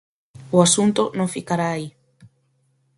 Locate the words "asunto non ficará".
0.67-1.67